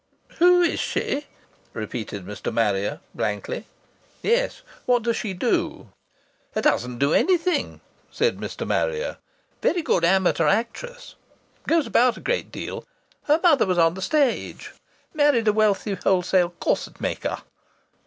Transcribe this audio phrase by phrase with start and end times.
[0.39, 1.27] "Who is she?"
[1.73, 2.51] repeated Mr.
[2.51, 3.67] Marrier, blankly.
[4.23, 4.63] "Yes.
[4.87, 5.89] What does she do?"
[6.55, 8.65] "Doesn't do anything," said Mr.
[8.65, 9.17] Marrier.
[9.61, 11.13] "Very good amateur actress.
[11.67, 12.83] Goes about a great deal.
[13.25, 14.73] Her mother was on the stage.
[15.13, 17.37] Married a wealthy wholesale corset maker."